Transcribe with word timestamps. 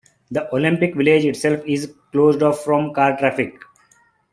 The 0.31 0.51
Olympic 0.55 0.95
Village 0.95 1.25
itself 1.25 1.61
is 1.63 1.93
closed 2.11 2.41
off 2.41 2.63
from 2.63 2.91
car 2.91 3.15
traffic. 3.19 3.53